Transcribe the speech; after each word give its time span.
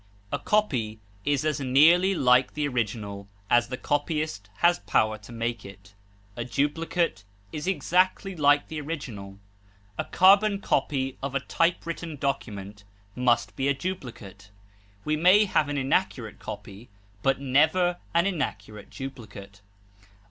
A 0.31 0.39
copy 0.39 0.99
is 1.25 1.45
as 1.45 1.59
nearly 1.59 2.15
like 2.15 2.55
the 2.55 2.67
original 2.67 3.27
as 3.51 3.67
the 3.67 3.77
copyist 3.77 4.49
has 4.55 4.79
power 4.79 5.19
to 5.19 5.31
make 5.31 5.63
it; 5.63 5.93
a 6.35 6.43
duplicate 6.43 7.23
is 7.51 7.67
exactly 7.67 8.35
like 8.35 8.67
the 8.67 8.81
original; 8.81 9.37
a 9.99 10.05
carbon 10.05 10.59
copy 10.59 11.19
of 11.21 11.35
a 11.35 11.39
typewritten 11.39 12.15
document 12.15 12.83
must 13.15 13.55
be 13.55 13.67
a 13.67 13.75
duplicate; 13.75 14.49
we 15.05 15.15
may 15.15 15.45
have 15.45 15.69
an 15.69 15.77
inaccurate 15.77 16.39
copy, 16.39 16.89
but 17.21 17.39
never 17.39 17.97
an 18.15 18.25
inaccurate 18.25 18.89
duplicate. 18.89 19.61